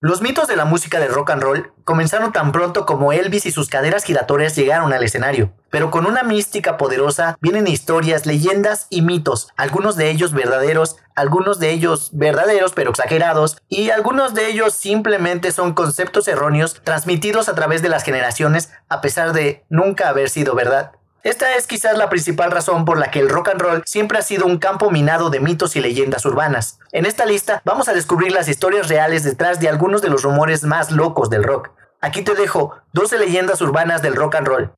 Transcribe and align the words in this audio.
Los 0.00 0.22
mitos 0.22 0.46
de 0.46 0.54
la 0.54 0.64
música 0.64 1.00
de 1.00 1.08
rock 1.08 1.30
and 1.30 1.42
roll 1.42 1.72
comenzaron 1.82 2.32
tan 2.32 2.52
pronto 2.52 2.86
como 2.86 3.12
Elvis 3.12 3.46
y 3.46 3.50
sus 3.50 3.68
caderas 3.68 4.04
giratorias 4.04 4.54
llegaron 4.54 4.92
al 4.92 5.02
escenario, 5.02 5.52
pero 5.70 5.90
con 5.90 6.06
una 6.06 6.22
mística 6.22 6.76
poderosa 6.76 7.36
vienen 7.40 7.66
historias, 7.66 8.24
leyendas 8.24 8.86
y 8.90 9.02
mitos, 9.02 9.48
algunos 9.56 9.96
de 9.96 10.08
ellos 10.10 10.32
verdaderos, 10.32 10.98
algunos 11.16 11.58
de 11.58 11.72
ellos 11.72 12.10
verdaderos 12.12 12.74
pero 12.76 12.90
exagerados, 12.90 13.60
y 13.68 13.90
algunos 13.90 14.34
de 14.34 14.46
ellos 14.46 14.72
simplemente 14.72 15.50
son 15.50 15.74
conceptos 15.74 16.28
erróneos 16.28 16.80
transmitidos 16.84 17.48
a 17.48 17.56
través 17.56 17.82
de 17.82 17.88
las 17.88 18.04
generaciones 18.04 18.70
a 18.88 19.00
pesar 19.00 19.32
de 19.32 19.64
nunca 19.68 20.08
haber 20.08 20.30
sido 20.30 20.54
verdad. 20.54 20.92
Esta 21.24 21.56
es 21.56 21.66
quizás 21.66 21.98
la 21.98 22.08
principal 22.08 22.50
razón 22.50 22.84
por 22.84 22.98
la 22.98 23.10
que 23.10 23.18
el 23.18 23.28
rock 23.28 23.48
and 23.48 23.60
roll 23.60 23.82
siempre 23.86 24.18
ha 24.18 24.22
sido 24.22 24.46
un 24.46 24.58
campo 24.58 24.90
minado 24.90 25.30
de 25.30 25.40
mitos 25.40 25.74
y 25.74 25.80
leyendas 25.80 26.24
urbanas. 26.24 26.78
En 26.92 27.06
esta 27.06 27.26
lista 27.26 27.60
vamos 27.64 27.88
a 27.88 27.92
descubrir 27.92 28.32
las 28.32 28.48
historias 28.48 28.88
reales 28.88 29.24
detrás 29.24 29.58
de 29.58 29.68
algunos 29.68 30.00
de 30.00 30.10
los 30.10 30.22
rumores 30.22 30.62
más 30.62 30.92
locos 30.92 31.28
del 31.28 31.42
rock. 31.42 31.70
Aquí 32.00 32.22
te 32.22 32.34
dejo 32.34 32.76
12 32.92 33.18
leyendas 33.18 33.60
urbanas 33.60 34.00
del 34.00 34.14
rock 34.14 34.36
and 34.36 34.46
roll. 34.46 34.72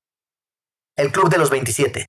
El 0.96 1.12
Club 1.12 1.28
de 1.28 1.38
los 1.38 1.50
27. 1.50 2.06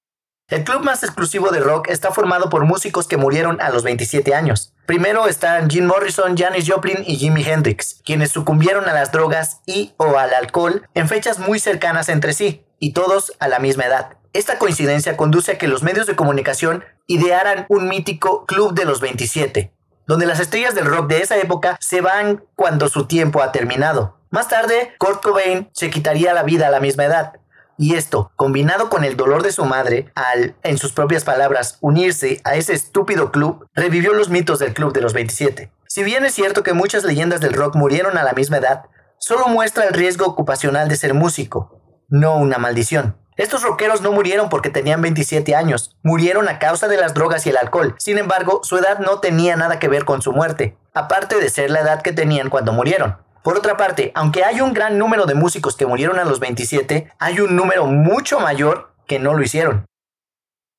El 0.52 0.66
club 0.66 0.84
más 0.84 1.02
exclusivo 1.02 1.50
de 1.50 1.62
rock 1.62 1.88
está 1.90 2.12
formado 2.12 2.50
por 2.50 2.66
músicos 2.66 3.08
que 3.08 3.16
murieron 3.16 3.62
a 3.62 3.70
los 3.70 3.84
27 3.84 4.36
años. 4.36 4.74
Primero 4.86 5.28
están 5.28 5.70
Jim 5.70 5.86
Morrison, 5.86 6.36
Janis 6.36 6.70
Joplin 6.70 7.06
y 7.08 7.16
Jimi 7.16 7.42
Hendrix, 7.42 8.02
quienes 8.04 8.32
sucumbieron 8.32 8.90
a 8.90 8.94
las 8.94 9.14
drogas 9.14 9.62
y 9.66 9.94
o 9.96 10.18
al 10.18 10.34
alcohol 10.34 10.86
en 10.94 11.08
fechas 11.08 11.40
muy 11.40 11.60
cercanas 11.60 12.10
entre 12.10 12.34
sí, 12.34 12.66
y 12.80 12.92
todos 12.92 13.32
a 13.40 13.48
la 13.48 13.60
misma 13.60 13.86
edad. 13.86 14.18
Esta 14.34 14.58
coincidencia 14.58 15.18
conduce 15.18 15.52
a 15.52 15.58
que 15.58 15.68
los 15.68 15.84
medios 15.84 16.08
de 16.08 16.16
comunicación 16.16 16.86
idearan 17.06 17.66
un 17.68 17.90
mítico 17.90 18.46
Club 18.46 18.74
de 18.74 18.86
los 18.86 19.02
27, 19.02 19.74
donde 20.08 20.26
las 20.26 20.40
estrellas 20.40 20.74
del 20.74 20.86
rock 20.86 21.10
de 21.10 21.22
esa 21.22 21.38
época 21.38 21.78
se 21.82 22.00
van 22.00 22.46
cuando 22.56 22.88
su 22.88 23.08
tiempo 23.08 23.42
ha 23.42 23.52
terminado. 23.52 24.22
Más 24.30 24.48
tarde, 24.48 24.94
Kurt 24.98 25.22
Cobain 25.22 25.70
se 25.74 25.90
quitaría 25.90 26.34
la 26.34 26.44
vida 26.44 26.68
a 26.68 26.72
la 26.72 26.80
misma 26.80 27.04
edad. 27.04 27.34
Y 27.78 27.96
esto, 27.96 28.32
combinado 28.38 28.90
con 28.90 29.04
el 29.04 29.18
dolor 29.18 29.44
de 29.44 29.52
su 29.52 29.66
madre, 29.66 30.10
al, 30.16 30.56
en 30.64 30.78
sus 30.78 30.94
propias 30.94 31.26
palabras, 31.26 31.78
unirse 31.82 32.40
a 32.46 32.56
ese 32.56 32.74
estúpido 32.74 33.32
club, 33.32 33.68
revivió 33.74 34.14
los 34.14 34.30
mitos 34.30 34.60
del 34.60 34.74
Club 34.74 34.94
de 34.94 35.02
los 35.02 35.14
27. 35.14 35.72
Si 35.88 36.04
bien 36.04 36.24
es 36.24 36.34
cierto 36.34 36.64
que 36.64 36.72
muchas 36.72 37.04
leyendas 37.04 37.42
del 37.42 37.54
rock 37.54 37.76
murieron 37.76 38.18
a 38.18 38.24
la 38.24 38.32
misma 38.32 38.58
edad, 38.58 38.86
solo 39.18 39.48
muestra 39.50 39.84
el 39.84 39.94
riesgo 39.94 40.26
ocupacional 40.26 40.88
de 40.88 40.96
ser 40.96 41.14
músico, 41.14 41.82
no 42.08 42.38
una 42.38 42.58
maldición. 42.60 43.18
Estos 43.38 43.64
rockeros 43.64 44.02
no 44.02 44.12
murieron 44.12 44.50
porque 44.50 44.70
tenían 44.70 45.02
27 45.02 45.56
años, 45.56 45.96
murieron 46.04 46.50
a 46.50 46.60
causa 46.60 46.88
de 46.88 46.98
las 46.98 47.14
drogas 47.14 47.46
y 47.46 47.50
el 47.50 47.58
alcohol. 47.58 47.96
Sin 47.98 48.18
embargo, 48.18 48.62
su 48.64 48.78
edad 48.78 49.00
no 49.00 49.20
tenía 49.20 49.56
nada 49.56 49.80
que 49.80 49.88
ver 49.88 50.04
con 50.04 50.22
su 50.22 50.34
muerte, 50.34 50.78
aparte 50.94 51.40
de 51.40 51.50
ser 51.50 51.72
la 51.72 51.80
edad 51.80 52.02
que 52.02 52.12
tenían 52.12 52.50
cuando 52.50 52.74
murieron. 52.74 53.18
Por 53.44 53.58
otra 53.58 53.78
parte, 53.78 54.12
aunque 54.16 54.44
hay 54.44 54.62
un 54.62 54.74
gran 54.74 54.98
número 54.98 55.26
de 55.26 55.34
músicos 55.34 55.76
que 55.76 55.86
murieron 55.86 56.20
a 56.20 56.26
los 56.26 56.40
27, 56.40 57.12
hay 57.18 57.40
un 57.40 57.56
número 57.56 57.86
mucho 57.88 58.40
mayor 58.40 58.94
que 59.08 59.18
no 59.18 59.34
lo 59.34 59.42
hicieron. 59.42 59.86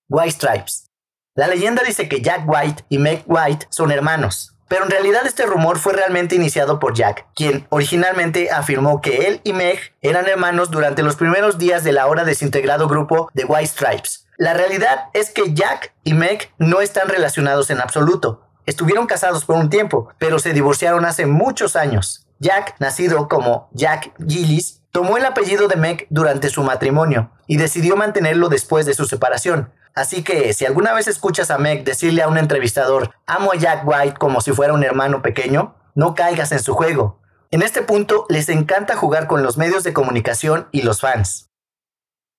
White 0.08 0.32
Stripes. 0.32 0.86
La 1.34 1.48
leyenda 1.48 1.82
dice 1.82 2.08
que 2.08 2.20
Jack 2.20 2.42
White 2.46 2.84
y 2.90 2.98
Meg 2.98 3.24
White 3.26 3.66
son 3.70 3.90
hermanos. 3.90 4.54
Pero 4.68 4.84
en 4.84 4.90
realidad 4.90 5.26
este 5.26 5.44
rumor 5.44 5.78
fue 5.78 5.92
realmente 5.92 6.34
iniciado 6.34 6.78
por 6.78 6.94
Jack, 6.94 7.26
quien 7.34 7.66
originalmente 7.68 8.50
afirmó 8.50 9.00
que 9.00 9.28
él 9.28 9.40
y 9.44 9.52
Meg 9.52 9.78
eran 10.00 10.28
hermanos 10.28 10.70
durante 10.70 11.02
los 11.02 11.16
primeros 11.16 11.58
días 11.58 11.84
del 11.84 11.98
ahora 11.98 12.24
desintegrado 12.24 12.88
grupo 12.88 13.30
The 13.34 13.44
White 13.44 13.66
Stripes. 13.66 14.26
La 14.38 14.54
realidad 14.54 15.06
es 15.12 15.30
que 15.30 15.52
Jack 15.54 15.94
y 16.04 16.14
Meg 16.14 16.50
no 16.58 16.80
están 16.80 17.08
relacionados 17.08 17.70
en 17.70 17.80
absoluto. 17.80 18.46
Estuvieron 18.64 19.06
casados 19.06 19.44
por 19.44 19.56
un 19.56 19.70
tiempo, 19.70 20.08
pero 20.18 20.38
se 20.38 20.52
divorciaron 20.52 21.04
hace 21.04 21.26
muchos 21.26 21.76
años. 21.76 22.21
Jack, 22.42 22.74
nacido 22.80 23.28
como 23.28 23.70
Jack 23.72 24.12
Gillis, 24.26 24.82
tomó 24.90 25.16
el 25.16 25.24
apellido 25.24 25.68
de 25.68 25.76
Meg 25.76 26.08
durante 26.10 26.48
su 26.48 26.64
matrimonio 26.64 27.30
y 27.46 27.56
decidió 27.56 27.94
mantenerlo 27.94 28.48
después 28.48 28.84
de 28.84 28.94
su 28.94 29.04
separación. 29.04 29.72
Así 29.94 30.24
que 30.24 30.52
si 30.52 30.66
alguna 30.66 30.92
vez 30.92 31.06
escuchas 31.06 31.52
a 31.52 31.58
Meg 31.58 31.84
decirle 31.84 32.20
a 32.20 32.26
un 32.26 32.38
entrevistador, 32.38 33.14
amo 33.26 33.52
a 33.52 33.56
Jack 33.56 33.86
White 33.86 34.16
como 34.18 34.40
si 34.40 34.50
fuera 34.50 34.72
un 34.72 34.82
hermano 34.82 35.22
pequeño, 35.22 35.76
no 35.94 36.16
caigas 36.16 36.50
en 36.50 36.58
su 36.58 36.74
juego. 36.74 37.20
En 37.52 37.62
este 37.62 37.82
punto 37.82 38.26
les 38.28 38.48
encanta 38.48 38.96
jugar 38.96 39.28
con 39.28 39.44
los 39.44 39.56
medios 39.56 39.84
de 39.84 39.92
comunicación 39.92 40.66
y 40.72 40.82
los 40.82 41.00
fans. 41.00 41.48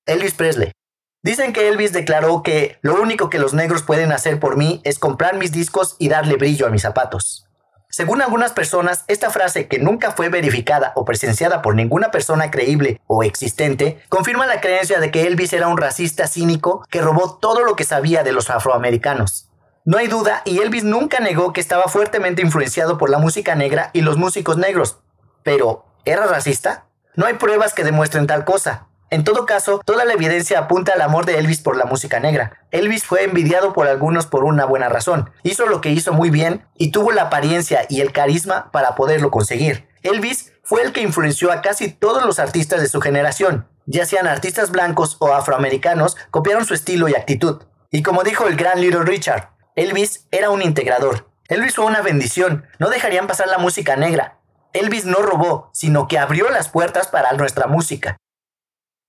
Elvis 0.05 0.33
Presley. 0.33 0.73
Dicen 1.23 1.53
que 1.53 1.69
Elvis 1.69 1.93
declaró 1.93 2.43
que 2.43 2.77
lo 2.81 3.01
único 3.01 3.29
que 3.29 3.39
los 3.39 3.53
negros 3.53 3.83
pueden 3.83 4.11
hacer 4.11 4.41
por 4.41 4.57
mí 4.57 4.81
es 4.83 4.99
comprar 4.99 5.37
mis 5.37 5.53
discos 5.53 5.95
y 5.97 6.09
darle 6.09 6.35
brillo 6.35 6.67
a 6.67 6.71
mis 6.71 6.81
zapatos. 6.81 7.47
Según 7.95 8.23
algunas 8.23 8.53
personas, 8.53 9.05
esta 9.07 9.29
frase, 9.29 9.67
que 9.67 9.77
nunca 9.77 10.13
fue 10.13 10.29
verificada 10.29 10.93
o 10.95 11.05
presenciada 11.05 11.61
por 11.61 11.75
ninguna 11.75 12.09
persona 12.09 12.49
creíble 12.49 12.99
o 13.05 13.21
existente, 13.21 14.01
confirma 14.09 14.47
la 14.47 14.61
creencia 14.61 14.99
de 14.99 15.11
que 15.11 15.27
Elvis 15.27 15.53
era 15.53 15.67
un 15.67 15.77
racista 15.77 16.25
cínico 16.25 16.83
que 16.89 17.03
robó 17.03 17.37
todo 17.39 17.63
lo 17.63 17.75
que 17.75 17.83
sabía 17.83 18.23
de 18.23 18.31
los 18.31 18.49
afroamericanos. 18.49 19.51
No 19.85 19.99
hay 19.99 20.07
duda, 20.07 20.41
y 20.43 20.57
Elvis 20.57 20.83
nunca 20.83 21.19
negó 21.19 21.53
que 21.53 21.61
estaba 21.61 21.83
fuertemente 21.83 22.41
influenciado 22.41 22.97
por 22.97 23.11
la 23.11 23.19
música 23.19 23.53
negra 23.53 23.91
y 23.93 24.01
los 24.01 24.17
músicos 24.17 24.57
negros. 24.57 24.97
Pero, 25.43 25.85
¿era 26.03 26.25
racista? 26.25 26.85
No 27.13 27.27
hay 27.27 27.35
pruebas 27.35 27.75
que 27.75 27.83
demuestren 27.83 28.25
tal 28.25 28.43
cosa. 28.43 28.87
En 29.13 29.23
todo 29.23 29.45
caso, 29.45 29.79
toda 29.85 30.05
la 30.05 30.13
evidencia 30.13 30.57
apunta 30.57 30.93
al 30.93 31.01
amor 31.01 31.27
de 31.27 31.37
Elvis 31.37 31.61
por 31.61 31.77
la 31.77 31.85
música 31.85 32.19
negra. 32.19 32.57
Elvis 32.71 33.03
fue 33.03 33.23
envidiado 33.23 33.71
por 33.71 33.87
algunos 33.87 34.25
por 34.25 34.43
una 34.43 34.65
buena 34.65 34.89
razón. 34.89 35.29
Hizo 35.43 35.67
lo 35.67 35.81
que 35.81 35.91
hizo 35.91 36.13
muy 36.13 36.31
bien 36.31 36.65
y 36.79 36.89
tuvo 36.89 37.11
la 37.11 37.21
apariencia 37.21 37.85
y 37.89 38.01
el 38.01 38.11
carisma 38.11 38.71
para 38.71 38.95
poderlo 38.95 39.29
conseguir. 39.29 39.87
Elvis 40.01 40.53
fue 40.63 40.81
el 40.81 40.93
que 40.93 41.03
influenció 41.03 41.51
a 41.51 41.61
casi 41.61 41.89
todos 41.91 42.25
los 42.25 42.39
artistas 42.39 42.81
de 42.81 42.89
su 42.89 43.01
generación. 43.01 43.67
Ya 43.85 44.07
sean 44.07 44.25
artistas 44.25 44.71
blancos 44.71 45.17
o 45.19 45.31
afroamericanos, 45.31 46.17
copiaron 46.31 46.65
su 46.65 46.73
estilo 46.73 47.07
y 47.07 47.13
actitud. 47.13 47.61
Y 47.91 48.01
como 48.01 48.23
dijo 48.23 48.47
el 48.47 48.55
gran 48.55 48.81
Little 48.81 49.03
Richard, 49.03 49.51
Elvis 49.75 50.25
era 50.31 50.49
un 50.49 50.63
integrador. 50.63 51.29
Elvis 51.49 51.75
fue 51.75 51.85
una 51.85 52.01
bendición. 52.01 52.65
No 52.79 52.89
dejarían 52.89 53.27
pasar 53.27 53.47
la 53.47 53.59
música 53.59 53.95
negra. 53.95 54.39
Elvis 54.73 55.05
no 55.05 55.19
robó, 55.19 55.69
sino 55.71 56.07
que 56.07 56.17
abrió 56.17 56.49
las 56.49 56.69
puertas 56.69 57.09
para 57.09 57.33
nuestra 57.33 57.67
música. 57.67 58.17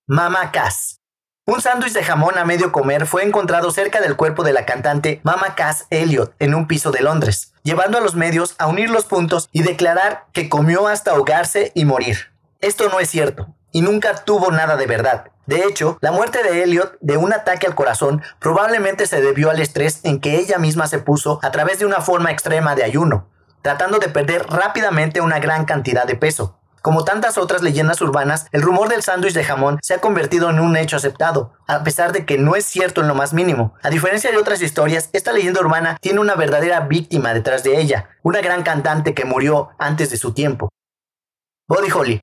Mama 0.06 0.52
Cass. 0.52 1.00
Un 1.46 1.62
sándwich 1.62 1.94
de 1.94 2.04
jamón 2.04 2.36
a 2.36 2.44
medio 2.44 2.72
comer 2.72 3.06
fue 3.06 3.22
encontrado 3.22 3.70
cerca 3.70 4.02
del 4.02 4.16
cuerpo 4.16 4.44
de 4.44 4.52
la 4.52 4.66
cantante 4.66 5.22
Mama 5.22 5.54
Cass 5.54 5.86
Elliot 5.88 6.34
en 6.40 6.54
un 6.54 6.66
piso 6.66 6.90
de 6.90 7.00
Londres, 7.00 7.54
llevando 7.62 7.96
a 7.96 8.02
los 8.02 8.14
medios 8.14 8.54
a 8.58 8.66
unir 8.66 8.90
los 8.90 9.06
puntos 9.06 9.48
y 9.50 9.62
declarar 9.62 10.26
que 10.34 10.50
comió 10.50 10.88
hasta 10.88 11.12
ahogarse 11.12 11.72
y 11.74 11.86
morir. 11.86 12.34
Esto 12.60 12.90
no 12.90 13.00
es 13.00 13.08
cierto, 13.08 13.54
y 13.72 13.80
nunca 13.80 14.14
tuvo 14.26 14.50
nada 14.50 14.76
de 14.76 14.86
verdad. 14.86 15.30
De 15.46 15.64
hecho, 15.64 15.96
la 16.02 16.12
muerte 16.12 16.42
de 16.42 16.62
Elliot 16.64 16.98
de 17.00 17.16
un 17.16 17.32
ataque 17.32 17.66
al 17.66 17.74
corazón 17.74 18.22
probablemente 18.40 19.06
se 19.06 19.22
debió 19.22 19.48
al 19.48 19.60
estrés 19.60 20.00
en 20.02 20.20
que 20.20 20.36
ella 20.36 20.58
misma 20.58 20.86
se 20.86 20.98
puso 20.98 21.38
a 21.42 21.50
través 21.50 21.78
de 21.78 21.86
una 21.86 22.02
forma 22.02 22.30
extrema 22.30 22.74
de 22.74 22.84
ayuno, 22.84 23.30
tratando 23.62 24.00
de 24.00 24.10
perder 24.10 24.46
rápidamente 24.48 25.22
una 25.22 25.38
gran 25.38 25.64
cantidad 25.64 26.06
de 26.06 26.16
peso. 26.16 26.58
Como 26.84 27.06
tantas 27.06 27.38
otras 27.38 27.62
leyendas 27.62 28.02
urbanas, 28.02 28.46
el 28.52 28.60
rumor 28.60 28.90
del 28.90 29.02
sándwich 29.02 29.32
de 29.32 29.42
jamón 29.42 29.78
se 29.80 29.94
ha 29.94 30.02
convertido 30.02 30.50
en 30.50 30.60
un 30.60 30.76
hecho 30.76 30.98
aceptado, 30.98 31.54
a 31.66 31.82
pesar 31.82 32.12
de 32.12 32.26
que 32.26 32.36
no 32.36 32.56
es 32.56 32.66
cierto 32.66 33.00
en 33.00 33.08
lo 33.08 33.14
más 33.14 33.32
mínimo. 33.32 33.72
A 33.82 33.88
diferencia 33.88 34.30
de 34.30 34.36
otras 34.36 34.60
historias, 34.60 35.08
esta 35.14 35.32
leyenda 35.32 35.62
urbana 35.62 35.96
tiene 36.02 36.20
una 36.20 36.34
verdadera 36.34 36.80
víctima 36.80 37.32
detrás 37.32 37.64
de 37.64 37.80
ella, 37.80 38.10
una 38.22 38.42
gran 38.42 38.62
cantante 38.64 39.14
que 39.14 39.24
murió 39.24 39.70
antes 39.78 40.10
de 40.10 40.18
su 40.18 40.34
tiempo. 40.34 40.68
Buddy 41.68 41.90
Holly. 41.90 42.20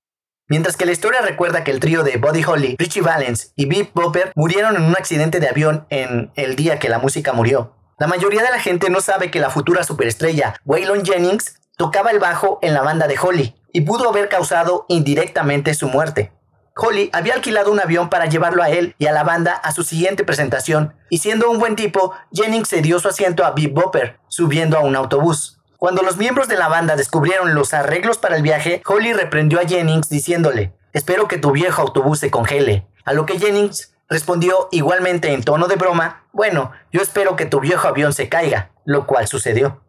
Mientras 0.47 0.77
que 0.77 0.85
la 0.85 0.91
historia 0.91 1.21
recuerda 1.23 1.63
que 1.63 1.71
el 1.71 1.79
trío 1.79 2.03
de 2.03 2.17
Buddy 2.17 2.43
Holly, 2.43 2.75
Richie 2.77 3.01
Valens 3.01 3.53
y 3.55 3.65
Bip 3.65 3.95
Bopper 3.95 4.31
murieron 4.35 4.75
en 4.75 4.83
un 4.83 4.95
accidente 4.95 5.39
de 5.39 5.49
avión 5.49 5.87
en 5.89 6.31
el 6.35 6.55
día 6.55 6.77
que 6.77 6.87
la 6.87 6.99
música 6.99 7.33
murió. 7.33 7.73
La 7.97 8.05
mayoría 8.05 8.43
de 8.43 8.51
la 8.51 8.59
gente 8.59 8.91
no 8.91 9.01
sabe 9.01 9.31
que 9.31 9.39
la 9.39 9.49
futura 9.49 9.83
superestrella 9.83 10.53
Waylon 10.65 11.03
Jennings 11.03 11.55
tocaba 11.77 12.11
el 12.11 12.19
bajo 12.19 12.59
en 12.61 12.75
la 12.75 12.83
banda 12.83 13.07
de 13.07 13.17
Holly, 13.19 13.55
y 13.73 13.81
pudo 13.81 14.09
haber 14.09 14.29
causado 14.29 14.85
indirectamente 14.89 15.73
su 15.73 15.87
muerte. 15.87 16.31
Holly 16.75 17.09
había 17.13 17.33
alquilado 17.33 17.71
un 17.71 17.79
avión 17.79 18.09
para 18.09 18.27
llevarlo 18.27 18.63
a 18.63 18.69
él 18.69 18.95
y 18.97 19.07
a 19.07 19.11
la 19.11 19.23
banda 19.23 19.53
a 19.53 19.71
su 19.71 19.83
siguiente 19.83 20.23
presentación, 20.23 20.95
y 21.09 21.17
siendo 21.17 21.49
un 21.49 21.59
buen 21.59 21.75
tipo, 21.75 22.13
Jennings 22.31 22.69
cedió 22.69 22.99
su 22.99 23.09
asiento 23.09 23.45
a 23.45 23.51
Big 23.51 23.73
Bopper, 23.73 24.19
subiendo 24.27 24.77
a 24.77 24.81
un 24.81 24.95
autobús. 24.95 25.59
Cuando 25.77 26.01
los 26.01 26.17
miembros 26.17 26.47
de 26.47 26.57
la 26.57 26.67
banda 26.67 26.95
descubrieron 26.95 27.55
los 27.55 27.73
arreglos 27.73 28.17
para 28.17 28.35
el 28.35 28.43
viaje, 28.43 28.81
Holly 28.85 29.13
reprendió 29.13 29.59
a 29.59 29.65
Jennings 29.67 30.09
diciéndole, 30.09 30.73
espero 30.93 31.27
que 31.27 31.37
tu 31.37 31.51
viejo 31.51 31.81
autobús 31.81 32.19
se 32.19 32.31
congele. 32.31 32.87
A 33.03 33.13
lo 33.13 33.25
que 33.25 33.39
Jennings 33.39 33.93
respondió 34.07 34.69
igualmente 34.71 35.33
en 35.33 35.43
tono 35.43 35.67
de 35.67 35.75
broma, 35.75 36.27
bueno, 36.33 36.71
yo 36.91 37.01
espero 37.01 37.35
que 37.35 37.45
tu 37.45 37.59
viejo 37.59 37.87
avión 37.87 38.13
se 38.13 38.29
caiga, 38.29 38.71
lo 38.85 39.07
cual 39.07 39.27
sucedió. 39.27 39.81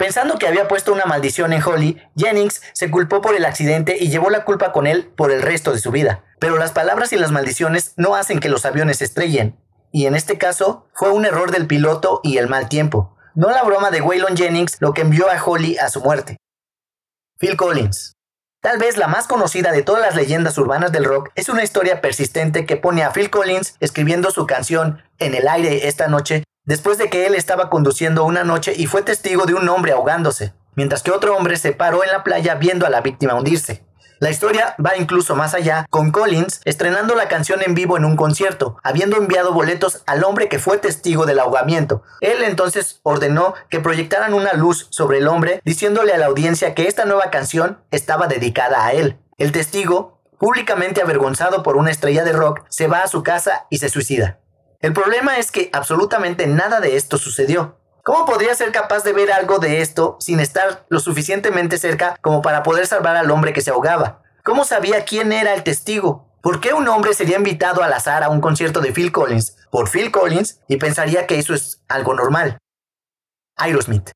Pensando 0.00 0.38
que 0.38 0.46
había 0.46 0.66
puesto 0.66 0.94
una 0.94 1.04
maldición 1.04 1.52
en 1.52 1.62
Holly, 1.62 2.02
Jennings 2.16 2.62
se 2.72 2.90
culpó 2.90 3.20
por 3.20 3.34
el 3.34 3.44
accidente 3.44 3.98
y 4.00 4.08
llevó 4.08 4.30
la 4.30 4.46
culpa 4.46 4.72
con 4.72 4.86
él 4.86 5.12
por 5.14 5.30
el 5.30 5.42
resto 5.42 5.72
de 5.72 5.78
su 5.78 5.90
vida. 5.90 6.24
Pero 6.38 6.56
las 6.56 6.72
palabras 6.72 7.12
y 7.12 7.18
las 7.18 7.32
maldiciones 7.32 7.92
no 7.98 8.14
hacen 8.14 8.40
que 8.40 8.48
los 8.48 8.64
aviones 8.64 9.02
estrellen. 9.02 9.60
Y 9.92 10.06
en 10.06 10.14
este 10.14 10.38
caso, 10.38 10.88
fue 10.94 11.10
un 11.10 11.26
error 11.26 11.50
del 11.50 11.66
piloto 11.66 12.22
y 12.22 12.38
el 12.38 12.48
mal 12.48 12.70
tiempo, 12.70 13.14
no 13.34 13.50
la 13.50 13.62
broma 13.62 13.90
de 13.90 14.00
Waylon 14.00 14.38
Jennings 14.38 14.78
lo 14.80 14.94
que 14.94 15.02
envió 15.02 15.28
a 15.28 15.44
Holly 15.44 15.76
a 15.76 15.90
su 15.90 16.00
muerte. 16.00 16.38
Phil 17.38 17.58
Collins. 17.58 18.14
Tal 18.62 18.78
vez 18.78 18.96
la 18.96 19.06
más 19.06 19.26
conocida 19.26 19.70
de 19.70 19.82
todas 19.82 20.00
las 20.00 20.14
leyendas 20.14 20.56
urbanas 20.56 20.92
del 20.92 21.04
rock 21.04 21.28
es 21.34 21.50
una 21.50 21.62
historia 21.62 22.00
persistente 22.00 22.64
que 22.64 22.78
pone 22.78 23.02
a 23.02 23.12
Phil 23.12 23.28
Collins 23.28 23.76
escribiendo 23.80 24.30
su 24.30 24.46
canción 24.46 25.02
En 25.18 25.34
el 25.34 25.46
aire 25.46 25.88
esta 25.88 26.08
noche 26.08 26.44
después 26.70 26.98
de 26.98 27.10
que 27.10 27.26
él 27.26 27.34
estaba 27.34 27.68
conduciendo 27.68 28.24
una 28.24 28.44
noche 28.44 28.72
y 28.76 28.86
fue 28.86 29.02
testigo 29.02 29.44
de 29.44 29.54
un 29.54 29.68
hombre 29.68 29.90
ahogándose, 29.90 30.54
mientras 30.76 31.02
que 31.02 31.10
otro 31.10 31.36
hombre 31.36 31.56
se 31.56 31.72
paró 31.72 32.04
en 32.04 32.12
la 32.12 32.22
playa 32.22 32.54
viendo 32.54 32.86
a 32.86 32.90
la 32.90 33.00
víctima 33.00 33.34
hundirse. 33.34 33.84
La 34.20 34.30
historia 34.30 34.76
va 34.78 34.96
incluso 34.96 35.34
más 35.34 35.54
allá, 35.54 35.88
con 35.90 36.12
Collins 36.12 36.60
estrenando 36.64 37.16
la 37.16 37.26
canción 37.26 37.60
en 37.62 37.74
vivo 37.74 37.96
en 37.96 38.04
un 38.04 38.14
concierto, 38.14 38.76
habiendo 38.84 39.16
enviado 39.16 39.52
boletos 39.52 40.04
al 40.06 40.22
hombre 40.22 40.48
que 40.48 40.60
fue 40.60 40.78
testigo 40.78 41.26
del 41.26 41.40
ahogamiento. 41.40 42.04
Él 42.20 42.44
entonces 42.44 43.00
ordenó 43.02 43.54
que 43.68 43.80
proyectaran 43.80 44.32
una 44.32 44.52
luz 44.52 44.86
sobre 44.90 45.18
el 45.18 45.26
hombre, 45.26 45.60
diciéndole 45.64 46.12
a 46.12 46.18
la 46.18 46.26
audiencia 46.26 46.76
que 46.76 46.86
esta 46.86 47.04
nueva 47.04 47.30
canción 47.30 47.80
estaba 47.90 48.28
dedicada 48.28 48.86
a 48.86 48.92
él. 48.92 49.18
El 49.38 49.50
testigo, 49.50 50.22
públicamente 50.38 51.02
avergonzado 51.02 51.64
por 51.64 51.76
una 51.76 51.90
estrella 51.90 52.22
de 52.22 52.32
rock, 52.32 52.60
se 52.68 52.86
va 52.86 53.02
a 53.02 53.08
su 53.08 53.24
casa 53.24 53.66
y 53.70 53.78
se 53.78 53.88
suicida. 53.88 54.38
El 54.80 54.94
problema 54.94 55.36
es 55.38 55.50
que 55.50 55.68
absolutamente 55.74 56.46
nada 56.46 56.80
de 56.80 56.96
esto 56.96 57.18
sucedió. 57.18 57.76
¿Cómo 58.02 58.24
podría 58.24 58.54
ser 58.54 58.72
capaz 58.72 59.04
de 59.04 59.12
ver 59.12 59.30
algo 59.30 59.58
de 59.58 59.82
esto 59.82 60.16
sin 60.20 60.40
estar 60.40 60.86
lo 60.88 61.00
suficientemente 61.00 61.76
cerca 61.76 62.16
como 62.22 62.40
para 62.40 62.62
poder 62.62 62.86
salvar 62.86 63.16
al 63.16 63.30
hombre 63.30 63.52
que 63.52 63.60
se 63.60 63.70
ahogaba? 63.70 64.22
¿Cómo 64.42 64.64
sabía 64.64 65.04
quién 65.04 65.32
era 65.32 65.52
el 65.52 65.64
testigo? 65.64 66.26
¿Por 66.40 66.60
qué 66.60 66.72
un 66.72 66.88
hombre 66.88 67.12
sería 67.12 67.36
invitado 67.36 67.82
al 67.82 67.92
azar 67.92 68.22
a 68.22 68.30
un 68.30 68.40
concierto 68.40 68.80
de 68.80 68.92
Phil 68.92 69.12
Collins 69.12 69.58
por 69.70 69.90
Phil 69.90 70.10
Collins 70.10 70.60
y 70.66 70.78
pensaría 70.78 71.26
que 71.26 71.38
eso 71.38 71.52
es 71.52 71.82
algo 71.86 72.14
normal? 72.14 72.56
Aerosmith. 73.56 74.10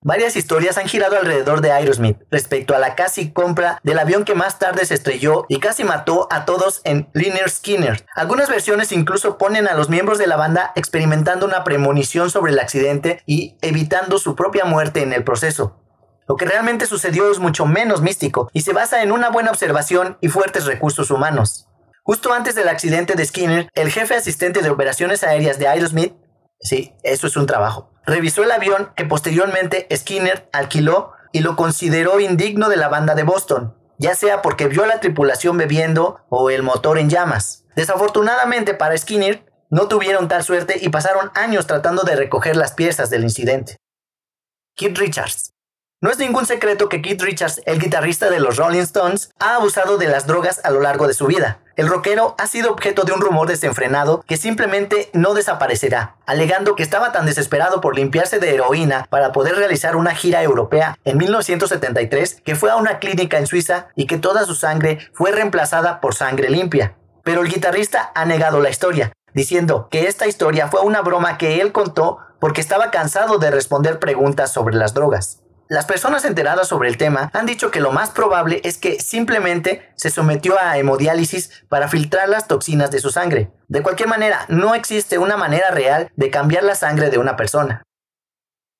Varias 0.00 0.36
historias 0.36 0.78
han 0.78 0.86
girado 0.86 1.16
alrededor 1.16 1.60
de 1.60 1.72
Aerosmith 1.72 2.18
respecto 2.30 2.72
a 2.72 2.78
la 2.78 2.94
casi 2.94 3.32
compra 3.32 3.80
del 3.82 3.98
avión 3.98 4.24
que 4.24 4.36
más 4.36 4.60
tarde 4.60 4.86
se 4.86 4.94
estrelló 4.94 5.44
y 5.48 5.58
casi 5.58 5.82
mató 5.82 6.28
a 6.30 6.44
todos 6.44 6.82
en 6.84 7.08
Liner 7.14 7.50
Skinner. 7.50 8.06
Algunas 8.14 8.48
versiones 8.48 8.92
incluso 8.92 9.38
ponen 9.38 9.66
a 9.66 9.74
los 9.74 9.88
miembros 9.88 10.18
de 10.18 10.28
la 10.28 10.36
banda 10.36 10.70
experimentando 10.76 11.46
una 11.46 11.64
premonición 11.64 12.30
sobre 12.30 12.52
el 12.52 12.60
accidente 12.60 13.24
y 13.26 13.56
evitando 13.60 14.18
su 14.18 14.36
propia 14.36 14.64
muerte 14.64 15.02
en 15.02 15.12
el 15.12 15.24
proceso. 15.24 15.80
Lo 16.28 16.36
que 16.36 16.44
realmente 16.44 16.86
sucedió 16.86 17.32
es 17.32 17.40
mucho 17.40 17.66
menos 17.66 18.00
místico 18.00 18.50
y 18.52 18.60
se 18.60 18.72
basa 18.72 19.02
en 19.02 19.10
una 19.10 19.30
buena 19.30 19.50
observación 19.50 20.16
y 20.20 20.28
fuertes 20.28 20.66
recursos 20.66 21.10
humanos. 21.10 21.66
Justo 22.04 22.32
antes 22.32 22.54
del 22.54 22.68
accidente 22.68 23.14
de 23.16 23.26
Skinner, 23.26 23.68
el 23.74 23.90
jefe 23.90 24.14
asistente 24.14 24.62
de 24.62 24.70
operaciones 24.70 25.24
aéreas 25.24 25.58
de 25.58 25.66
Aerosmith, 25.66 26.14
sí, 26.60 26.94
eso 27.02 27.26
es 27.26 27.36
un 27.36 27.46
trabajo, 27.46 27.90
revisó 28.08 28.42
el 28.42 28.50
avión 28.50 28.90
que 28.96 29.04
posteriormente 29.04 29.86
Skinner 29.94 30.48
alquiló 30.52 31.12
y 31.30 31.40
lo 31.40 31.56
consideró 31.56 32.20
indigno 32.20 32.68
de 32.68 32.76
la 32.76 32.88
banda 32.88 33.14
de 33.14 33.22
Boston, 33.22 33.76
ya 33.98 34.14
sea 34.14 34.40
porque 34.42 34.66
vio 34.66 34.82
a 34.84 34.86
la 34.86 35.00
tripulación 35.00 35.58
bebiendo 35.58 36.24
o 36.30 36.50
el 36.50 36.62
motor 36.62 36.98
en 36.98 37.10
llamas. 37.10 37.66
Desafortunadamente 37.76 38.74
para 38.74 38.96
Skinner, 38.96 39.44
no 39.70 39.88
tuvieron 39.88 40.26
tal 40.26 40.42
suerte 40.42 40.78
y 40.80 40.88
pasaron 40.88 41.30
años 41.34 41.66
tratando 41.66 42.02
de 42.02 42.16
recoger 42.16 42.56
las 42.56 42.72
piezas 42.72 43.10
del 43.10 43.24
incidente. 43.24 43.76
Keith 44.74 44.96
Richards 44.96 45.52
no 46.00 46.10
es 46.10 46.18
ningún 46.18 46.46
secreto 46.46 46.88
que 46.88 47.02
Keith 47.02 47.20
Richards, 47.20 47.60
el 47.66 47.80
guitarrista 47.80 48.30
de 48.30 48.38
los 48.38 48.56
Rolling 48.56 48.82
Stones, 48.82 49.32
ha 49.40 49.56
abusado 49.56 49.98
de 49.98 50.06
las 50.06 50.28
drogas 50.28 50.60
a 50.64 50.70
lo 50.70 50.80
largo 50.80 51.08
de 51.08 51.14
su 51.14 51.26
vida. 51.26 51.60
El 51.78 51.86
rockero 51.86 52.34
ha 52.38 52.48
sido 52.48 52.72
objeto 52.72 53.04
de 53.04 53.12
un 53.12 53.20
rumor 53.20 53.46
desenfrenado 53.46 54.24
que 54.26 54.36
simplemente 54.36 55.10
no 55.12 55.32
desaparecerá, 55.32 56.16
alegando 56.26 56.74
que 56.74 56.82
estaba 56.82 57.12
tan 57.12 57.24
desesperado 57.24 57.80
por 57.80 57.94
limpiarse 57.94 58.40
de 58.40 58.52
heroína 58.52 59.06
para 59.10 59.30
poder 59.30 59.54
realizar 59.54 59.94
una 59.94 60.12
gira 60.16 60.42
europea 60.42 60.98
en 61.04 61.18
1973 61.18 62.42
que 62.44 62.56
fue 62.56 62.72
a 62.72 62.76
una 62.76 62.98
clínica 62.98 63.38
en 63.38 63.46
Suiza 63.46 63.86
y 63.94 64.08
que 64.08 64.18
toda 64.18 64.44
su 64.44 64.56
sangre 64.56 64.98
fue 65.12 65.30
reemplazada 65.30 66.00
por 66.00 66.16
sangre 66.16 66.50
limpia. 66.50 66.96
Pero 67.22 67.42
el 67.42 67.48
guitarrista 67.48 68.10
ha 68.12 68.24
negado 68.24 68.58
la 68.58 68.70
historia, 68.70 69.12
diciendo 69.32 69.86
que 69.88 70.08
esta 70.08 70.26
historia 70.26 70.66
fue 70.66 70.80
una 70.80 71.02
broma 71.02 71.38
que 71.38 71.60
él 71.60 71.70
contó 71.70 72.18
porque 72.40 72.60
estaba 72.60 72.90
cansado 72.90 73.38
de 73.38 73.52
responder 73.52 74.00
preguntas 74.00 74.52
sobre 74.52 74.74
las 74.74 74.94
drogas. 74.94 75.44
Las 75.68 75.84
personas 75.84 76.24
enteradas 76.24 76.66
sobre 76.66 76.88
el 76.88 76.96
tema 76.96 77.30
han 77.34 77.44
dicho 77.44 77.70
que 77.70 77.80
lo 77.80 77.92
más 77.92 78.08
probable 78.10 78.62
es 78.64 78.78
que 78.78 79.00
simplemente 79.00 79.92
se 79.96 80.08
sometió 80.08 80.58
a 80.58 80.78
hemodiálisis 80.78 81.64
para 81.68 81.88
filtrar 81.88 82.30
las 82.30 82.48
toxinas 82.48 82.90
de 82.90 83.00
su 83.00 83.10
sangre. 83.10 83.50
De 83.68 83.82
cualquier 83.82 84.08
manera, 84.08 84.46
no 84.48 84.74
existe 84.74 85.18
una 85.18 85.36
manera 85.36 85.70
real 85.70 86.10
de 86.16 86.30
cambiar 86.30 86.64
la 86.64 86.74
sangre 86.74 87.10
de 87.10 87.18
una 87.18 87.36
persona. 87.36 87.82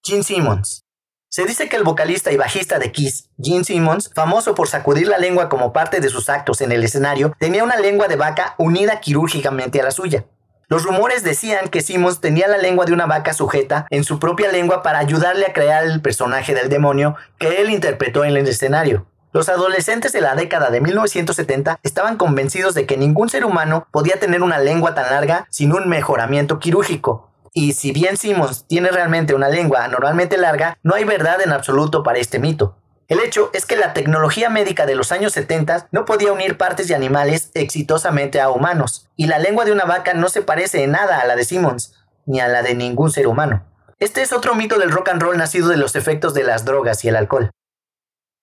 Gene 0.02 0.23
Simmons 0.23 0.85
se 1.31 1.44
dice 1.44 1.69
que 1.69 1.76
el 1.76 1.85
vocalista 1.85 2.32
y 2.32 2.38
bajista 2.38 2.79
de 2.79 2.90
Kiss, 2.90 3.29
Gene 3.38 3.64
Simmons, 3.64 4.11
famoso 4.14 4.55
por 4.55 4.67
sacudir 4.67 5.08
la 5.08 5.19
lengua 5.19 5.50
como 5.50 5.75
parte 5.75 6.00
de 6.00 6.08
sus 6.08 6.31
actos 6.31 6.62
en 6.62 6.73
el 6.73 6.82
escenario, 6.82 7.37
tenía 7.38 7.64
una 7.64 7.76
lengua 7.76 8.08
de 8.08 8.17
vaca 8.17 8.55
unida 8.56 9.00
quirúrgicamente 9.00 9.79
a 9.79 9.85
la 9.85 9.90
suya. 9.90 10.25
Los 10.70 10.85
rumores 10.85 11.25
decían 11.25 11.69
que 11.69 11.81
Simmons 11.81 12.20
tenía 12.20 12.47
la 12.47 12.59
lengua 12.59 12.85
de 12.85 12.93
una 12.93 13.06
vaca 13.06 13.32
sujeta 13.32 13.87
en 13.88 14.05
su 14.05 14.19
propia 14.19 14.53
lengua 14.53 14.82
para 14.82 14.99
ayudarle 14.99 15.47
a 15.47 15.55
crear 15.55 15.82
el 15.85 16.03
personaje 16.03 16.55
del 16.55 16.69
demonio 16.69 17.17
que 17.38 17.62
él 17.62 17.70
interpretó 17.70 18.23
en 18.23 18.37
el 18.37 18.47
escenario. 18.47 19.06
Los 19.32 19.49
adolescentes 19.49 20.12
de 20.12 20.20
la 20.20 20.35
década 20.35 20.69
de 20.69 20.82
1970 20.82 21.81
estaban 21.82 22.19
convencidos 22.19 22.75
de 22.75 22.85
que 22.85 22.99
ningún 22.99 23.31
ser 23.31 23.47
humano 23.47 23.87
podía 23.91 24.20
tener 24.20 24.43
una 24.43 24.59
lengua 24.59 24.94
tan 24.94 25.11
larga 25.11 25.47
sin 25.49 25.73
un 25.73 25.88
mejoramiento 25.88 26.59
quirúrgico. 26.59 27.31
Y 27.55 27.73
si 27.73 27.93
bien 27.93 28.19
Simmons 28.19 28.67
tiene 28.69 28.91
realmente 28.91 29.35
una 29.35 29.49
lengua 29.49 29.88
normalmente 29.88 30.37
larga, 30.37 30.76
no 30.82 30.94
hay 30.94 31.05
verdad 31.05 31.41
en 31.41 31.53
absoluto 31.53 32.03
para 32.03 32.19
este 32.19 32.38
mito. 32.38 32.76
El 33.08 33.20
hecho 33.20 33.50
es 33.55 33.64
que 33.64 33.76
la 33.76 33.94
tecnología 33.94 34.50
médica 34.50 34.84
de 34.84 34.94
los 34.94 35.12
años 35.12 35.32
70 35.32 35.88
no 35.93 36.05
podía 36.05 36.31
unir 36.31 36.58
partes 36.58 36.88
de 36.88 36.94
animales 36.94 37.50
exitosamente 37.55 38.38
a 38.38 38.50
humanos, 38.50 39.08
y 39.16 39.28
la 39.28 39.38
lengua 39.38 39.64
de 39.64 39.72
una 39.72 39.87
vaca 39.87 40.12
no 40.12 40.28
se 40.28 40.43
parece 40.43 40.84
en 40.84 40.93
nada 40.93 41.19
a 41.19 41.26
la 41.26 41.34
de 41.34 41.46
Simmons, 41.46 41.94
ni 42.26 42.40
a 42.40 42.49
la 42.49 42.62
de 42.62 42.75
ningún 42.75 43.10
ser 43.10 43.26
humano. 43.26 43.64
Este 43.99 44.20
es 44.20 44.34
otro 44.34 44.55
mito 44.55 44.78
del 44.78 44.90
rock 44.90 45.08
and 45.08 45.22
roll 45.22 45.38
nacido 45.38 45.69
de 45.69 45.78
los 45.78 45.96
efectos 45.96 46.34
de 46.34 46.44
las 46.44 46.66
drogas 46.66 47.02
y 47.02 47.08
el 47.08 47.16
alcohol. 47.16 47.50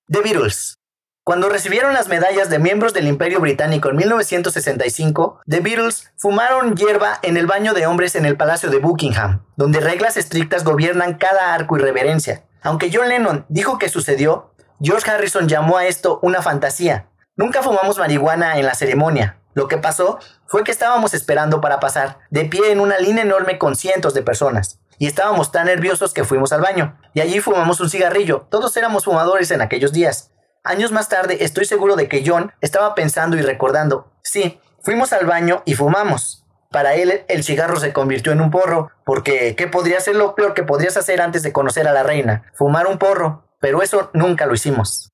The 0.07 0.21
Beatles. 0.21 0.79
Cuando 1.23 1.47
recibieron 1.47 1.93
las 1.93 2.07
medallas 2.07 2.49
de 2.49 2.57
miembros 2.57 2.93
del 2.93 3.07
Imperio 3.07 3.39
Británico 3.39 3.89
en 3.89 3.97
1965, 3.97 5.41
The 5.47 5.59
Beatles 5.59 6.11
fumaron 6.17 6.75
hierba 6.75 7.19
en 7.21 7.37
el 7.37 7.45
baño 7.45 7.75
de 7.75 7.85
hombres 7.85 8.15
en 8.15 8.25
el 8.25 8.35
Palacio 8.35 8.71
de 8.71 8.79
Buckingham, 8.79 9.45
donde 9.57 9.79
reglas 9.79 10.17
estrictas 10.17 10.63
gobiernan 10.63 11.19
cada 11.19 11.53
arco 11.53 11.77
y 11.77 11.81
reverencia. 11.81 12.45
Aunque 12.61 12.89
John 12.91 13.09
Lennon 13.09 13.45
dijo 13.47 13.77
que 13.77 13.89
sucedió, 13.89 14.54
George 14.81 15.09
Harrison 15.09 15.47
llamó 15.47 15.77
a 15.77 15.85
esto 15.85 16.19
una 16.21 16.41
fantasía. 16.41 17.07
Nunca 17.37 17.63
fumamos 17.63 17.97
marihuana 17.97 18.57
en 18.57 18.65
la 18.65 18.75
ceremonia. 18.75 19.39
Lo 19.53 19.69
que 19.69 19.77
pasó 19.77 20.19
fue 20.47 20.65
que 20.65 20.71
estábamos 20.71 21.13
esperando 21.13 21.61
para 21.61 21.79
pasar, 21.79 22.19
de 22.29 22.43
pie 22.43 22.71
en 22.71 22.81
una 22.81 22.99
línea 22.99 23.23
enorme 23.23 23.57
con 23.57 23.77
cientos 23.77 24.13
de 24.13 24.21
personas. 24.21 24.81
Y 24.97 25.07
estábamos 25.07 25.53
tan 25.53 25.67
nerviosos 25.67 26.13
que 26.13 26.25
fuimos 26.25 26.51
al 26.51 26.61
baño. 26.61 26.99
Y 27.13 27.21
allí 27.21 27.39
fumamos 27.39 27.79
un 27.79 27.89
cigarrillo. 27.89 28.47
Todos 28.49 28.75
éramos 28.75 29.05
fumadores 29.05 29.49
en 29.51 29.61
aquellos 29.61 29.93
días. 29.93 30.31
Años 30.63 30.91
más 30.91 31.07
tarde 31.07 31.37
estoy 31.41 31.63
seguro 31.63 31.95
de 31.95 32.09
que 32.09 32.23
John 32.25 32.51
estaba 32.59 32.95
pensando 32.95 33.37
y 33.37 33.41
recordando. 33.41 34.11
Sí, 34.23 34.59
fuimos 34.81 35.13
al 35.13 35.25
baño 35.25 35.63
y 35.65 35.75
fumamos. 35.75 36.45
Para 36.69 36.95
él 36.95 37.23
el 37.29 37.43
cigarro 37.45 37.79
se 37.79 37.93
convirtió 37.93 38.33
en 38.33 38.41
un 38.41 38.51
porro, 38.51 38.91
porque 39.05 39.55
¿qué 39.55 39.67
podría 39.67 40.01
ser 40.01 40.17
lo 40.17 40.35
peor 40.35 40.53
que 40.53 40.63
podrías 40.63 40.97
hacer 40.97 41.21
antes 41.21 41.43
de 41.43 41.53
conocer 41.53 41.87
a 41.87 41.93
la 41.93 42.03
reina? 42.03 42.43
Fumar 42.53 42.87
un 42.87 42.97
porro 42.97 43.44
pero 43.65 43.81
eso 43.81 44.11
nunca 44.13 44.45
lo 44.45 44.53
hicimos. 44.53 45.09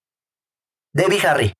Debbie 0.93 1.25
Harry. 1.25 1.53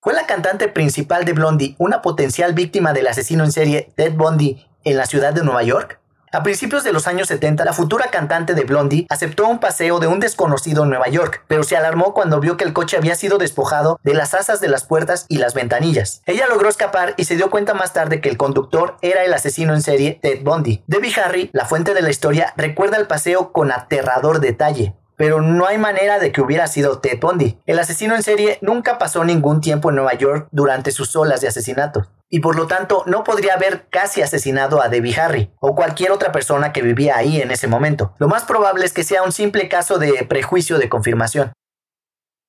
¿Fue 0.00 0.14
la 0.14 0.24
cantante 0.26 0.68
principal 0.68 1.26
de 1.26 1.34
Blondie 1.34 1.76
una 1.76 2.00
potencial 2.00 2.54
víctima 2.54 2.94
del 2.94 3.06
asesino 3.06 3.44
en 3.44 3.52
serie 3.52 3.92
Ted 3.96 4.14
Bundy 4.14 4.66
en 4.84 4.96
la 4.96 5.04
ciudad 5.04 5.34
de 5.34 5.44
Nueva 5.44 5.62
York? 5.62 6.00
A 6.32 6.42
principios 6.42 6.84
de 6.84 6.94
los 6.94 7.06
años 7.06 7.28
70, 7.28 7.66
la 7.66 7.74
futura 7.74 8.06
cantante 8.06 8.54
de 8.54 8.64
Blondie 8.64 9.06
aceptó 9.10 9.46
un 9.46 9.58
paseo 9.58 9.98
de 9.98 10.06
un 10.06 10.20
desconocido 10.20 10.84
en 10.84 10.88
Nueva 10.88 11.08
York, 11.08 11.44
pero 11.48 11.64
se 11.64 11.76
alarmó 11.76 12.14
cuando 12.14 12.40
vio 12.40 12.56
que 12.56 12.64
el 12.64 12.72
coche 12.72 12.96
había 12.96 13.14
sido 13.14 13.36
despojado 13.36 14.00
de 14.02 14.14
las 14.14 14.32
asas 14.32 14.62
de 14.62 14.68
las 14.68 14.84
puertas 14.84 15.26
y 15.28 15.36
las 15.36 15.52
ventanillas. 15.52 16.22
Ella 16.24 16.46
logró 16.48 16.70
escapar 16.70 17.12
y 17.18 17.24
se 17.24 17.36
dio 17.36 17.50
cuenta 17.50 17.74
más 17.74 17.92
tarde 17.92 18.22
que 18.22 18.30
el 18.30 18.38
conductor 18.38 18.96
era 19.02 19.22
el 19.22 19.34
asesino 19.34 19.74
en 19.74 19.82
serie 19.82 20.18
Ted 20.22 20.42
Bundy. 20.44 20.82
Debbie 20.86 21.14
Harry, 21.20 21.50
la 21.52 21.66
fuente 21.66 21.92
de 21.92 22.00
la 22.00 22.08
historia, 22.08 22.54
recuerda 22.56 22.96
el 22.96 23.06
paseo 23.06 23.52
con 23.52 23.70
aterrador 23.70 24.40
detalle 24.40 24.94
pero 25.18 25.42
no 25.42 25.66
hay 25.66 25.76
manera 25.78 26.18
de 26.20 26.32
que 26.32 26.40
hubiera 26.40 26.68
sido 26.68 27.00
Ted 27.00 27.18
Bundy. 27.20 27.58
El 27.66 27.78
asesino 27.80 28.14
en 28.14 28.22
serie 28.22 28.58
nunca 28.62 28.98
pasó 28.98 29.24
ningún 29.24 29.60
tiempo 29.60 29.90
en 29.90 29.96
Nueva 29.96 30.14
York 30.14 30.48
durante 30.52 30.92
sus 30.92 31.14
olas 31.16 31.40
de 31.40 31.48
asesinatos, 31.48 32.08
y 32.30 32.38
por 32.38 32.56
lo 32.56 32.68
tanto 32.68 33.02
no 33.06 33.24
podría 33.24 33.54
haber 33.54 33.88
casi 33.90 34.22
asesinado 34.22 34.80
a 34.80 34.88
Debbie 34.88 35.18
Harry 35.18 35.52
o 35.60 35.74
cualquier 35.74 36.12
otra 36.12 36.30
persona 36.30 36.72
que 36.72 36.82
vivía 36.82 37.16
ahí 37.16 37.42
en 37.42 37.50
ese 37.50 37.66
momento. 37.66 38.14
Lo 38.18 38.28
más 38.28 38.44
probable 38.44 38.86
es 38.86 38.92
que 38.92 39.02
sea 39.02 39.24
un 39.24 39.32
simple 39.32 39.68
caso 39.68 39.98
de 39.98 40.24
prejuicio 40.24 40.78
de 40.78 40.88
confirmación. 40.88 41.52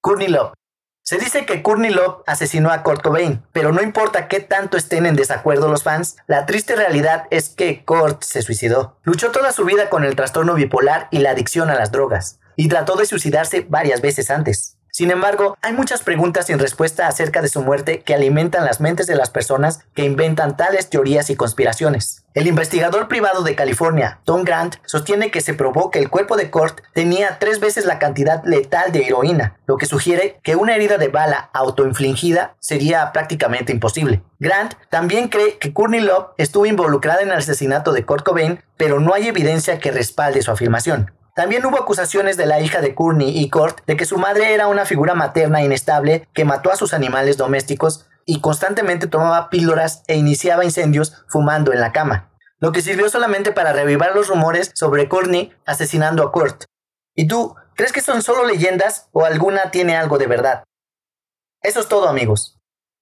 Courtney 0.01 0.27
Love. 0.27 0.53
Se 1.03 1.17
dice 1.17 1.47
que 1.47 1.63
Courtney 1.63 1.91
Love 1.91 2.21
asesinó 2.27 2.69
a 2.69 2.83
Kurt 2.83 3.01
Cobain, 3.01 3.43
pero 3.51 3.71
no 3.71 3.81
importa 3.81 4.27
qué 4.27 4.41
tanto 4.41 4.77
estén 4.77 5.07
en 5.07 5.15
desacuerdo 5.15 5.67
los 5.67 5.81
fans, 5.81 6.17
la 6.27 6.45
triste 6.45 6.75
realidad 6.75 7.23
es 7.31 7.49
que 7.49 7.83
Kurt 7.83 8.21
se 8.21 8.43
suicidó. 8.43 8.99
Luchó 9.01 9.31
toda 9.31 9.51
su 9.51 9.65
vida 9.65 9.89
con 9.89 10.03
el 10.03 10.15
trastorno 10.15 10.53
bipolar 10.53 11.07
y 11.09 11.17
la 11.17 11.31
adicción 11.31 11.71
a 11.71 11.75
las 11.75 11.91
drogas 11.91 12.39
y 12.59 12.67
trató 12.67 12.97
de 12.97 13.05
suicidarse 13.05 13.65
varias 13.69 14.01
veces 14.01 14.29
antes. 14.29 14.75
Sin 14.91 15.11
embargo, 15.11 15.57
hay 15.61 15.71
muchas 15.71 16.03
preguntas 16.03 16.47
sin 16.47 16.59
respuesta 16.59 17.07
acerca 17.07 17.41
de 17.41 17.47
su 17.47 17.61
muerte 17.61 18.01
que 18.01 18.13
alimentan 18.13 18.65
las 18.65 18.81
mentes 18.81 19.07
de 19.07 19.15
las 19.15 19.29
personas 19.29 19.79
que 19.93 20.03
inventan 20.03 20.57
tales 20.57 20.89
teorías 20.89 21.29
y 21.29 21.37
conspiraciones. 21.37 22.25
El 22.33 22.47
investigador 22.47 23.07
privado 23.07 23.43
de 23.43 23.55
California, 23.55 24.19
Tom 24.25 24.43
Grant, 24.43 24.75
sostiene 24.85 25.31
que 25.31 25.39
se 25.39 25.53
probó 25.53 25.89
que 25.89 25.99
el 25.99 26.09
cuerpo 26.09 26.35
de 26.35 26.51
Kurt 26.51 26.81
tenía 26.93 27.39
tres 27.39 27.61
veces 27.61 27.85
la 27.85 27.97
cantidad 27.97 28.43
letal 28.43 28.91
de 28.91 29.05
heroína, 29.05 29.57
lo 29.65 29.77
que 29.77 29.85
sugiere 29.85 30.37
que 30.43 30.57
una 30.57 30.75
herida 30.75 30.97
de 30.97 31.07
bala 31.07 31.49
autoinfligida 31.53 32.57
sería 32.59 33.13
prácticamente 33.13 33.71
imposible. 33.71 34.21
Grant 34.39 34.73
también 34.89 35.29
cree 35.29 35.59
que 35.59 35.71
Courtney 35.71 36.01
Love 36.01 36.31
estuvo 36.35 36.65
involucrada 36.65 37.21
en 37.21 37.29
el 37.29 37.37
asesinato 37.37 37.93
de 37.93 38.03
Kurt 38.03 38.25
Cobain, 38.25 38.61
pero 38.75 38.99
no 38.99 39.13
hay 39.13 39.29
evidencia 39.29 39.79
que 39.79 39.91
respalde 39.91 40.41
su 40.41 40.51
afirmación. 40.51 41.13
También 41.39 41.65
hubo 41.65 41.79
acusaciones 41.79 42.35
de 42.35 42.45
la 42.45 42.59
hija 42.59 42.81
de 42.81 42.93
Courtney 42.93 43.29
y 43.29 43.49
Kurt 43.49 43.85
de 43.85 43.95
que 43.95 44.03
su 44.03 44.17
madre 44.17 44.53
era 44.53 44.67
una 44.67 44.85
figura 44.85 45.15
materna 45.15 45.63
inestable 45.63 46.27
que 46.33 46.43
mató 46.43 46.69
a 46.69 46.75
sus 46.75 46.93
animales 46.93 47.37
domésticos 47.37 48.09
y 48.25 48.41
constantemente 48.41 49.07
tomaba 49.07 49.49
píldoras 49.49 50.03
e 50.07 50.17
iniciaba 50.17 50.65
incendios 50.65 51.23
fumando 51.29 51.71
en 51.71 51.79
la 51.79 51.93
cama, 51.93 52.29
lo 52.59 52.73
que 52.73 52.81
sirvió 52.81 53.07
solamente 53.07 53.53
para 53.53 53.71
revivar 53.71 54.13
los 54.13 54.27
rumores 54.27 54.71
sobre 54.75 55.07
Courtney 55.07 55.53
asesinando 55.65 56.23
a 56.23 56.33
Kurt. 56.33 56.65
¿Y 57.15 57.29
tú, 57.29 57.55
crees 57.73 57.93
que 57.93 58.01
son 58.01 58.21
solo 58.21 58.43
leyendas 58.43 59.07
o 59.13 59.23
alguna 59.23 59.71
tiene 59.71 59.95
algo 59.95 60.17
de 60.17 60.27
verdad? 60.27 60.65
Eso 61.61 61.79
es 61.79 61.87
todo 61.87 62.09
amigos. 62.09 62.58